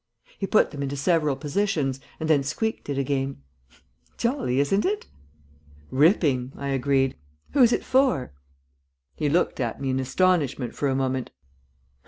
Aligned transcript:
He 0.39 0.47
put 0.47 0.71
them 0.71 0.81
into 0.81 0.95
several 0.95 1.35
positions, 1.35 1.99
and 2.19 2.27
then 2.27 2.41
squeaked 2.43 2.89
it 2.89 2.97
again. 2.97 3.43
"Jolly, 4.17 4.59
isn't 4.59 4.83
it?" 4.83 5.05
"Ripping," 5.91 6.53
I 6.57 6.69
agreed. 6.69 7.15
"Who's 7.51 7.71
it 7.71 7.83
for?" 7.85 8.33
He 9.13 9.29
looked 9.29 9.59
at 9.59 9.79
me 9.79 9.91
in 9.91 9.99
astonishment 9.99 10.73
for 10.73 10.87
a 10.87 10.95
moment. 10.95 11.29